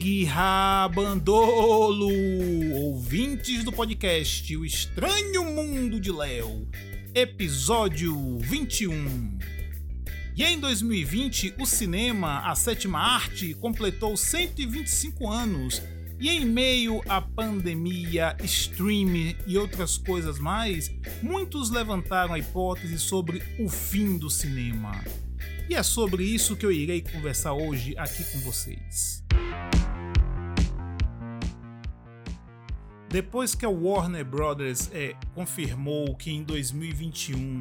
[0.00, 2.08] Big Rabandolo,
[2.72, 6.66] ouvintes do podcast O Estranho Mundo de Léo,
[7.14, 9.38] episódio 21.
[10.34, 15.82] E em 2020, o cinema, a sétima arte, completou 125 anos.
[16.18, 20.90] E em meio à pandemia, stream e outras coisas mais,
[21.22, 24.98] muitos levantaram a hipótese sobre o fim do cinema.
[25.68, 29.22] E é sobre isso que eu irei conversar hoje aqui com vocês.
[33.10, 37.60] Depois que a Warner Brothers é, confirmou que em 2021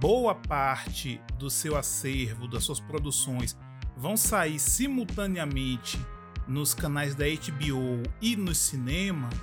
[0.00, 3.58] boa parte do seu acervo, das suas produções,
[3.96, 5.98] vão sair simultaneamente
[6.46, 9.34] nos canais da HBO e nos cinemas,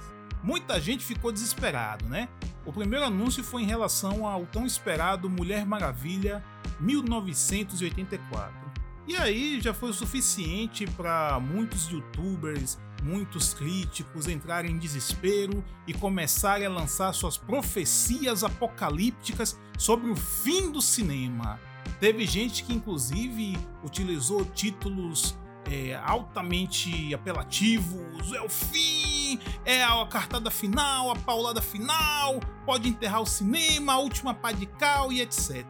[0.41, 2.30] muita gente ficou desesperado, né?
[2.66, 6.41] O primeiro anúncio foi em relação ao tão esperado Mulher Maravilha
[6.80, 8.72] 1984.
[9.05, 15.94] E aí já foi o suficiente para muitos youtubers, muitos críticos entrarem em desespero e
[15.94, 21.60] começarem a lançar suas profecias apocalípticas sobre o fim do cinema.
[21.99, 25.35] Teve gente que, inclusive, utilizou títulos
[25.70, 33.22] é, altamente apelativos: é o fim, é a cartada final, a paulada final, pode enterrar
[33.22, 35.66] o cinema, a última pá de cal e etc.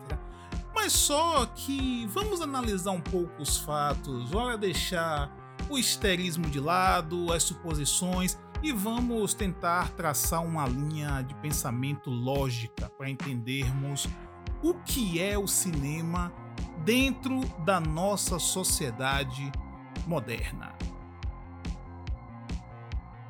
[0.73, 5.29] Mas só que vamos analisar um pouco os fatos, bora deixar
[5.71, 12.89] o histerismo de lado, as suposições e vamos tentar traçar uma linha de pensamento lógica
[12.89, 14.07] para entendermos
[14.61, 16.31] o que é o cinema
[16.83, 19.51] dentro da nossa sociedade
[20.05, 20.75] moderna.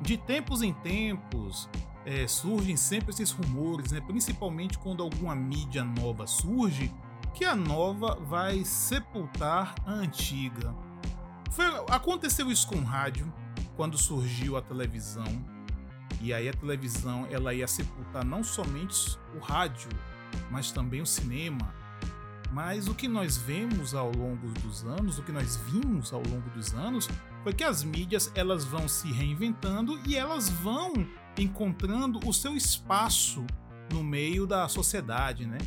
[0.00, 1.68] De tempos em tempos,
[2.04, 4.00] é, surgem sempre esses rumores, né?
[4.00, 6.92] principalmente quando alguma mídia nova surge,
[7.32, 10.74] que a nova vai sepultar a antiga.
[11.52, 13.30] Foi, aconteceu isso com o rádio,
[13.76, 15.24] quando surgiu a televisão.
[16.20, 19.90] E aí a televisão ela ia sepultar não somente o rádio,
[20.50, 21.74] mas também o cinema.
[22.50, 26.48] Mas o que nós vemos ao longo dos anos, o que nós vimos ao longo
[26.50, 27.08] dos anos,
[27.42, 30.92] foi que as mídias elas vão se reinventando e elas vão
[31.38, 33.44] encontrando o seu espaço
[33.92, 35.58] no meio da sociedade, né?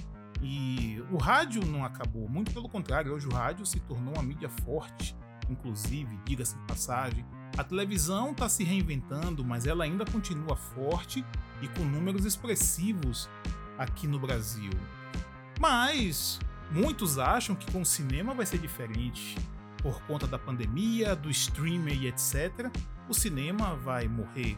[0.42, 4.50] E o rádio não acabou, muito pelo contrário, hoje o rádio se tornou uma mídia
[4.50, 5.16] forte,
[5.50, 7.26] inclusive, diga-se de passagem.
[7.58, 11.26] A televisão está se reinventando, mas ela ainda continua forte
[11.62, 13.30] e com números expressivos
[13.78, 14.72] aqui no Brasil.
[15.60, 16.40] Mas
[16.72, 19.38] muitos acham que com o cinema vai ser diferente.
[19.82, 22.70] Por conta da pandemia, do streaming e etc.,
[23.08, 24.58] o cinema vai morrer.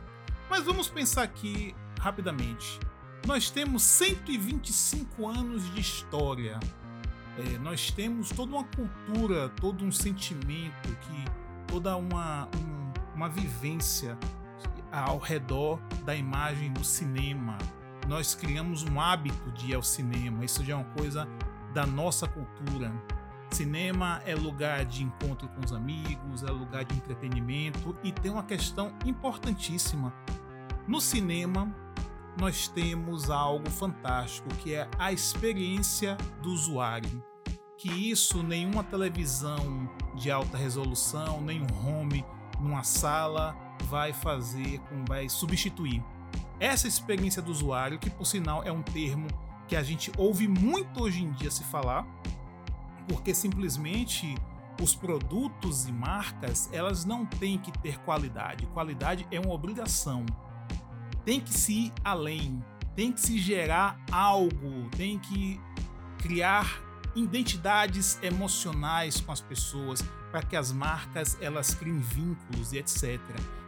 [0.50, 2.80] Mas vamos pensar aqui rapidamente
[3.28, 6.58] nós temos 125 anos de história.
[7.38, 11.26] É, nós temos toda uma cultura, todo um sentimento, que
[11.68, 14.18] toda uma, um, uma vivência
[14.92, 17.58] ao redor da imagem do cinema.
[18.08, 20.44] Nós criamos um hábito de ir ao cinema.
[20.44, 21.28] Isso já é uma coisa
[21.74, 22.92] da nossa cultura.
[23.52, 28.44] Cinema é lugar de encontro com os amigos, é lugar de entretenimento e tem uma
[28.44, 30.14] questão importantíssima.
[30.88, 31.74] No cinema,
[32.40, 37.24] nós temos algo fantástico que é a experiência do usuário.
[37.78, 42.26] Que isso nenhuma televisão de alta resolução, nenhum home
[42.60, 46.04] numa sala vai fazer, vai substituir.
[46.60, 49.28] Essa experiência do usuário, que por sinal é um termo
[49.68, 52.06] que a gente ouve muito hoje em dia se falar,
[53.08, 54.36] porque simplesmente
[54.82, 58.66] os produtos e marcas elas não têm que ter qualidade.
[58.68, 60.26] Qualidade é uma obrigação
[61.28, 62.64] tem que se ir além,
[62.96, 65.60] tem que se gerar algo, tem que
[66.20, 66.82] criar
[67.14, 70.02] identidades emocionais com as pessoas
[70.32, 73.20] para que as marcas elas criem vínculos e etc.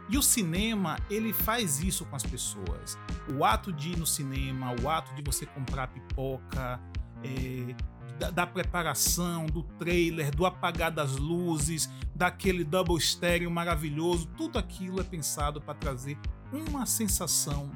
[0.08, 2.96] E o cinema ele faz isso com as pessoas.
[3.36, 6.80] O ato de ir no cinema, o ato de você comprar pipoca,
[7.22, 7.74] é,
[8.18, 14.98] da, da, preparação, do trailer, do apagar das luzes, daquele double estéreo maravilhoso, tudo aquilo
[14.98, 16.18] é pensado para trazer
[16.52, 17.70] uma sensação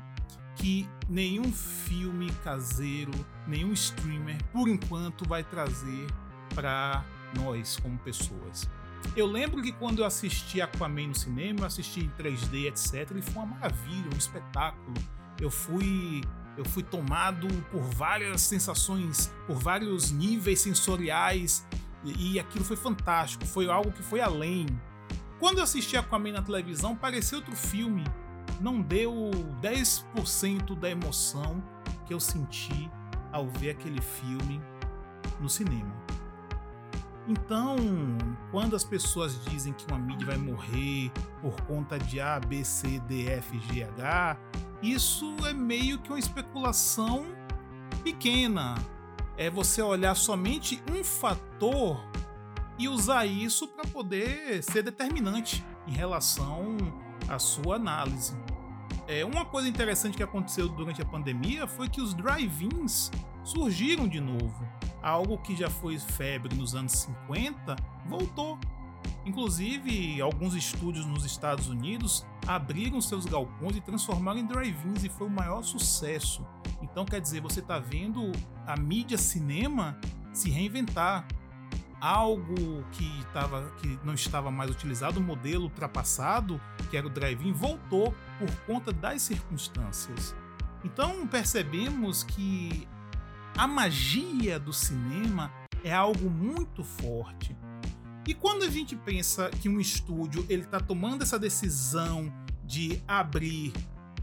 [0.56, 3.12] que nenhum filme caseiro,
[3.46, 6.06] nenhum streamer, por enquanto, vai trazer
[6.54, 7.04] para
[7.34, 8.68] nós como pessoas.
[9.16, 13.22] Eu lembro que quando eu assisti Aquaman no cinema, eu assisti em 3D, etc, ele
[13.22, 14.94] foi uma maravilha, um espetáculo.
[15.40, 16.22] Eu fui
[16.56, 21.66] eu fui tomado por várias sensações, por vários níveis sensoriais
[22.04, 24.66] e, e aquilo foi fantástico, foi algo que foi além.
[25.40, 28.04] Quando eu assisti Aquaman na televisão, parecia outro filme,
[28.60, 29.30] não deu
[29.60, 31.62] 10% da emoção
[32.06, 32.90] que eu senti
[33.32, 34.60] ao ver aquele filme
[35.40, 35.92] no cinema.
[37.26, 37.76] Então,
[38.50, 41.10] quando as pessoas dizem que uma mídia vai morrer
[41.40, 44.36] por conta de A, B, C, D, F, G, H,
[44.82, 47.26] isso é meio que uma especulação
[48.02, 48.74] pequena.
[49.36, 52.04] É você olhar somente um fator
[52.78, 56.76] e usar isso para poder ser determinante em relação
[57.28, 58.36] à sua análise.
[59.06, 63.10] É, uma coisa interessante que aconteceu durante a pandemia foi que os drive-ins
[63.42, 64.66] surgiram de novo.
[65.02, 67.76] Algo que já foi febre nos anos 50
[68.06, 68.58] voltou.
[69.26, 75.26] Inclusive, alguns estúdios nos Estados Unidos abriram seus galpões e transformaram em drive-ins e foi
[75.26, 76.46] o maior sucesso.
[76.82, 78.32] Então, quer dizer, você está vendo
[78.66, 79.98] a mídia cinema
[80.32, 81.26] se reinventar
[82.04, 86.60] algo que, tava, que não estava mais utilizado, o modelo ultrapassado,
[86.90, 90.36] que era o drive-in, voltou por conta das circunstâncias.
[90.84, 92.86] Então percebemos que
[93.56, 95.50] a magia do cinema
[95.82, 97.56] é algo muito forte.
[98.26, 102.30] E quando a gente pensa que um estúdio ele está tomando essa decisão
[102.62, 103.72] de abrir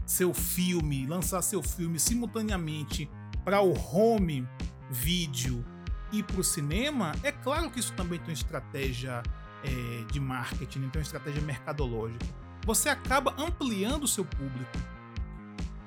[0.06, 3.10] seu filme, lançar seu filme simultaneamente
[3.44, 4.46] para o home
[4.88, 5.64] video
[6.12, 9.22] ir para o cinema, é claro que isso também tem uma estratégia
[9.64, 10.88] é, de marketing, né?
[10.92, 12.24] tem uma estratégia mercadológica.
[12.64, 14.70] Você acaba ampliando o seu público.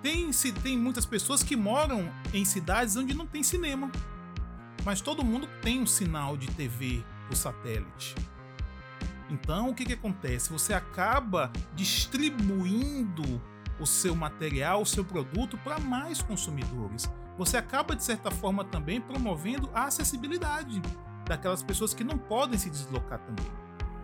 [0.02, 3.92] Tem, se, tem muitas pessoas que moram em cidades onde não tem cinema,
[4.84, 8.16] mas todo mundo tem um sinal de TV por satélite.
[9.30, 10.52] Então, o que, que acontece?
[10.52, 13.42] Você acaba distribuindo
[13.80, 19.02] o seu material, o seu produto para mais consumidores você acaba de certa forma também
[19.02, 20.82] promovendo a acessibilidade
[21.26, 23.52] daquelas pessoas que não podem se deslocar também.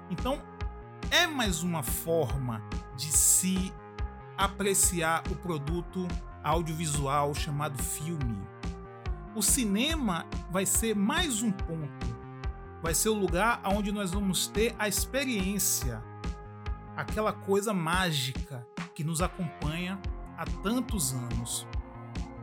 [0.09, 0.41] Então,
[1.09, 2.61] é mais uma forma
[2.95, 3.73] de se
[4.37, 6.07] apreciar o produto
[6.43, 8.37] audiovisual chamado filme.
[9.35, 12.21] O cinema vai ser mais um ponto.
[12.81, 16.03] Vai ser o lugar onde nós vamos ter a experiência,
[16.97, 19.99] aquela coisa mágica que nos acompanha
[20.35, 21.67] há tantos anos.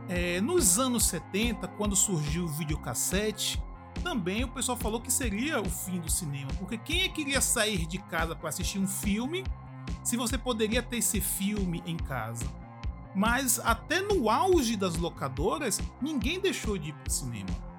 [0.09, 3.61] É, nos anos 70, quando surgiu o videocassete,
[4.03, 7.85] também o pessoal falou que seria o fim do cinema, porque quem é queria sair
[7.85, 9.43] de casa para assistir um filme
[10.03, 12.45] se você poderia ter esse filme em casa?
[13.13, 17.69] Mas até no auge das locadoras, ninguém deixou de ir para o cinema.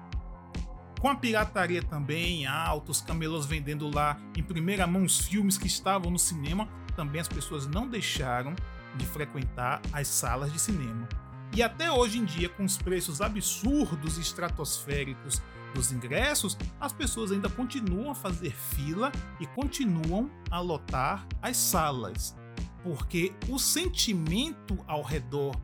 [1.01, 5.67] Com a pirataria também alta, os camelôs vendendo lá em primeira mão os filmes que
[5.67, 8.55] estavam no cinema, também as pessoas não deixaram
[8.95, 11.09] de frequentar as salas de cinema.
[11.53, 15.41] E até hoje em dia, com os preços absurdos e estratosféricos
[15.73, 22.35] dos ingressos, as pessoas ainda continuam a fazer fila e continuam a lotar as salas.
[22.83, 25.55] Porque o sentimento ao redor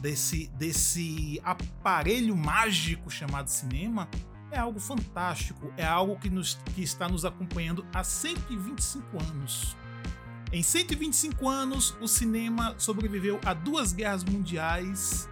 [0.00, 4.08] desse, desse aparelho mágico chamado cinema
[4.50, 9.76] é algo fantástico, é algo que, nos, que está nos acompanhando há 125 anos.
[10.52, 15.28] Em 125 anos, o cinema sobreviveu a duas guerras mundiais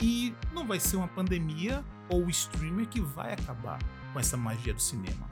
[0.00, 3.78] e não vai ser uma pandemia ou o streamer que vai acabar
[4.12, 5.28] com essa magia do cinema.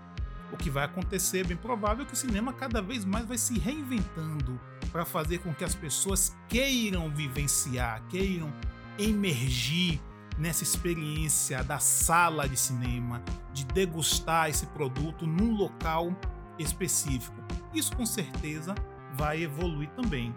[0.52, 3.58] O que vai acontecer, é bem provável, que o cinema cada vez mais vai se
[3.58, 4.58] reinventando
[4.90, 8.52] para fazer com que as pessoas queiram vivenciar, queiram
[8.98, 10.00] emergir
[10.38, 13.22] nessa experiência da sala de cinema,
[13.52, 16.14] de degustar esse produto num local
[16.58, 17.36] específico.
[17.74, 18.74] Isso com certeza
[19.14, 20.34] vai evoluir também.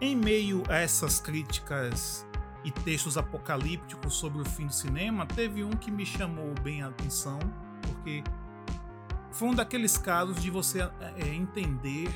[0.00, 2.26] Em meio a essas críticas
[2.64, 6.88] e textos apocalípticos sobre o fim do cinema, teve um que me chamou bem a
[6.88, 7.38] atenção,
[7.82, 8.24] porque
[9.30, 12.10] foi um daqueles casos de você é, entender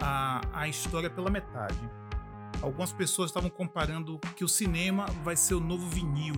[0.00, 1.78] a, a história pela metade.
[2.62, 6.34] Algumas pessoas estavam comparando que o cinema vai ser o novo vinil.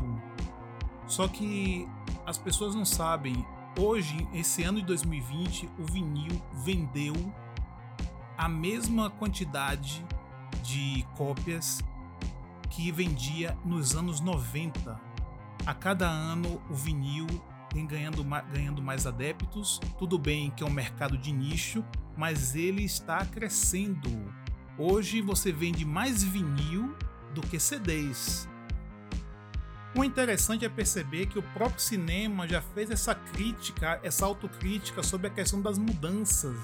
[1.07, 1.89] Só que
[2.25, 3.47] as pessoas não sabem.
[3.79, 7.15] Hoje, esse ano de 2020, o vinil vendeu
[8.37, 10.05] a mesma quantidade
[10.63, 11.83] de cópias
[12.71, 15.01] que vendia nos anos 90.
[15.65, 17.27] A cada ano o vinil
[17.71, 19.81] tem ganhando, ganhando mais adeptos.
[19.99, 21.85] Tudo bem que é um mercado de nicho,
[22.17, 24.11] mas ele está crescendo.
[24.79, 26.95] Hoje você vende mais vinil
[27.35, 28.49] do que CDs.
[29.95, 35.29] O interessante é perceber que o próprio cinema já fez essa crítica, essa autocrítica sobre
[35.29, 36.57] a questão das mudanças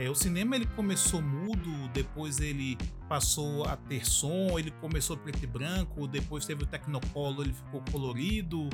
[0.00, 5.42] é, o cinema ele começou mudo, depois ele passou a ter som, ele começou preto
[5.42, 8.70] e branco, depois teve o Technicolor, ele ficou colorido.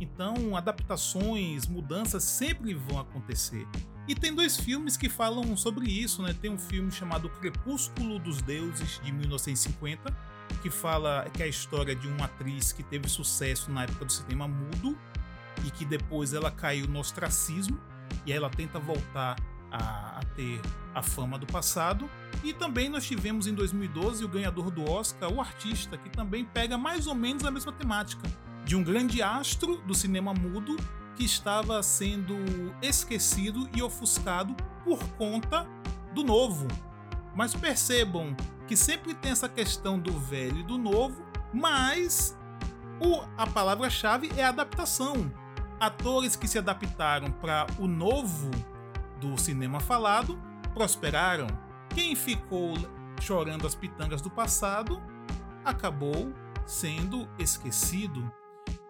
[0.00, 3.66] Então, adaptações, mudanças sempre vão acontecer.
[4.08, 6.32] E tem dois filmes que falam sobre isso, né?
[6.32, 10.16] Tem um filme chamado Crepúsculo dos Deuses de 1950,
[10.62, 14.12] que fala que é a história de uma atriz que teve sucesso na época do
[14.12, 14.96] cinema mudo
[15.66, 17.78] e que depois ela caiu no ostracismo
[18.24, 19.36] e ela tenta voltar
[19.70, 20.60] a, a, ter
[20.94, 22.08] a fama do passado.
[22.42, 26.78] E também nós tivemos em 2012 o ganhador do Oscar, o artista, que também pega
[26.78, 28.28] mais ou menos a mesma temática
[28.64, 30.76] de um grande astro do cinema mudo
[31.16, 32.34] que estava sendo
[32.80, 35.66] esquecido e ofuscado por conta
[36.14, 36.66] do novo.
[37.34, 38.34] Mas percebam
[38.66, 41.22] que sempre tem essa questão do velho e do novo,
[41.52, 42.36] mas
[43.00, 45.32] o, a palavra-chave é adaptação.
[45.78, 48.50] Atores que se adaptaram para o novo
[49.20, 50.40] do cinema falado
[50.74, 51.46] prosperaram.
[51.94, 52.74] Quem ficou
[53.20, 55.00] chorando as pitangas do passado
[55.64, 56.32] acabou
[56.66, 58.32] sendo esquecido.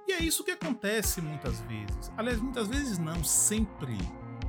[0.06, 2.12] E é isso que acontece muitas vezes.
[2.16, 3.96] Aliás, muitas vezes não, sempre.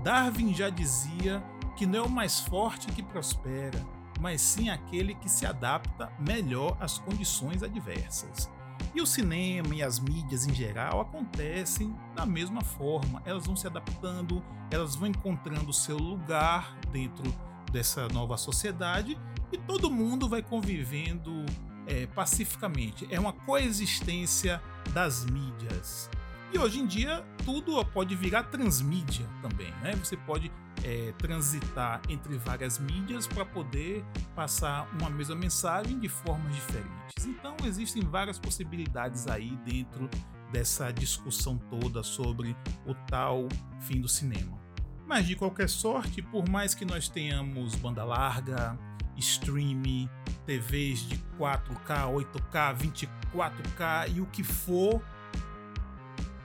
[0.03, 1.43] Darwin já dizia
[1.77, 3.85] que não é o mais forte que prospera,
[4.19, 8.49] mas sim aquele que se adapta melhor às condições adversas.
[8.93, 13.21] E o cinema e as mídias em geral acontecem da mesma forma.
[13.25, 17.23] Elas vão se adaptando, elas vão encontrando seu lugar dentro
[17.71, 19.17] dessa nova sociedade
[19.51, 21.45] e todo mundo vai convivendo
[21.87, 23.07] é, pacificamente.
[23.09, 24.61] É uma coexistência
[24.93, 26.09] das mídias.
[26.53, 29.95] E hoje em dia tudo pode virar transmídia também, né?
[29.95, 30.51] Você pode
[30.83, 34.03] é, transitar entre várias mídias para poder
[34.35, 37.25] passar uma mesma mensagem de formas diferentes.
[37.25, 40.09] Então existem várias possibilidades aí dentro
[40.51, 43.47] dessa discussão toda sobre o tal
[43.79, 44.59] fim do cinema.
[45.07, 48.77] Mas de qualquer sorte, por mais que nós tenhamos banda larga,
[49.17, 50.09] streaming,
[50.45, 55.01] TVs de 4K, 8K, 24K e o que for,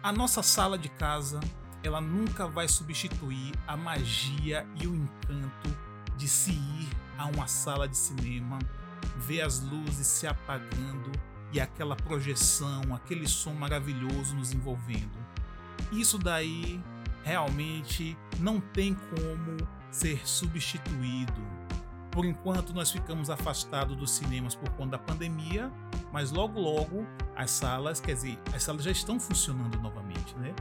[0.03, 1.41] a nossa sala de casa
[1.87, 5.77] ela nunca vai substituir a magia e o encanto
[6.17, 8.59] de se ir a uma sala de cinema,
[9.17, 11.13] ver as luzes se apagando
[11.53, 15.17] e aquela projeção, aquele som maravilhoso nos envolvendo.
[15.93, 16.83] Isso daí
[17.23, 19.57] realmente não tem como
[19.91, 21.41] ser substituído.
[22.11, 25.71] Por enquanto nós ficamos afastados dos cinemas por conta da pandemia,
[26.13, 30.55] mas logo logo as salas, quer dizer, as salas já estão funcionando novamente, né?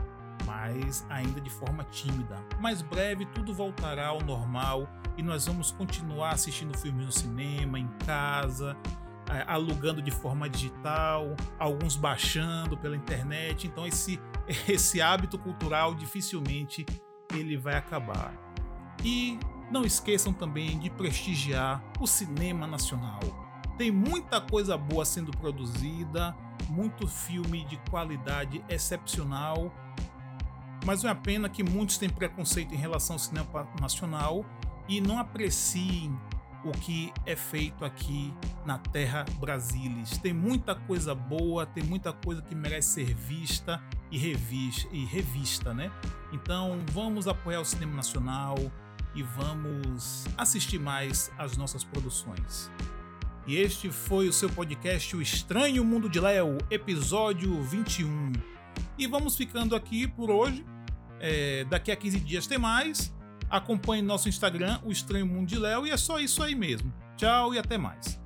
[0.56, 2.42] Mas ainda de forma tímida.
[2.58, 7.88] Mais breve tudo voltará ao normal e nós vamos continuar assistindo filmes no cinema, em
[8.06, 8.74] casa,
[9.30, 13.66] é, alugando de forma digital, alguns baixando pela internet.
[13.66, 14.18] Então esse
[14.66, 16.86] esse hábito cultural dificilmente
[17.34, 18.32] ele vai acabar.
[19.04, 19.38] E
[19.70, 23.20] não esqueçam também de prestigiar o cinema nacional.
[23.76, 26.34] Tem muita coisa boa sendo produzida,
[26.70, 29.70] muito filme de qualidade excepcional
[30.84, 34.44] mas é uma pena que muitos têm preconceito em relação ao cinema nacional
[34.88, 36.16] e não apreciem
[36.64, 40.18] o que é feito aqui na terra brasilis.
[40.18, 43.80] Tem muita coisa boa, tem muita coisa que merece ser vista
[44.10, 45.92] e revista, e revista, né?
[46.32, 48.56] Então vamos apoiar o cinema nacional
[49.14, 52.70] e vamos assistir mais às nossas produções.
[53.46, 58.55] E este foi o seu podcast O Estranho Mundo de Léo, episódio 21.
[58.98, 60.64] E vamos ficando aqui por hoje.
[61.20, 63.14] É, daqui a 15 dias tem mais.
[63.48, 66.92] Acompanhe nosso Instagram, O Estranho Mundo de Léo, e é só isso aí mesmo.
[67.16, 68.20] Tchau e até mais.